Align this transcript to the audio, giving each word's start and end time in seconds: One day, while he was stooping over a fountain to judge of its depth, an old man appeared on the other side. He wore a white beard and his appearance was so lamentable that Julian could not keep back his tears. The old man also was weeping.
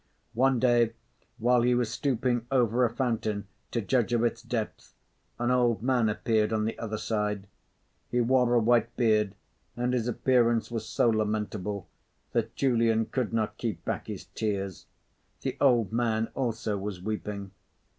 One 0.33 0.57
day, 0.59 0.93
while 1.37 1.61
he 1.61 1.75
was 1.75 1.91
stooping 1.91 2.47
over 2.49 2.83
a 2.83 2.89
fountain 2.89 3.45
to 3.69 3.81
judge 3.81 4.13
of 4.13 4.23
its 4.23 4.41
depth, 4.41 4.95
an 5.37 5.51
old 5.51 5.83
man 5.83 6.09
appeared 6.09 6.51
on 6.51 6.65
the 6.65 6.75
other 6.79 6.97
side. 6.97 7.45
He 8.09 8.19
wore 8.19 8.51
a 8.55 8.59
white 8.59 8.95
beard 8.97 9.35
and 9.77 9.93
his 9.93 10.07
appearance 10.07 10.71
was 10.71 10.87
so 10.89 11.07
lamentable 11.07 11.87
that 12.31 12.55
Julian 12.55 13.05
could 13.05 13.31
not 13.31 13.59
keep 13.59 13.85
back 13.85 14.07
his 14.07 14.25
tears. 14.25 14.87
The 15.41 15.55
old 15.61 15.91
man 15.93 16.29
also 16.33 16.79
was 16.79 16.99
weeping. 16.99 17.51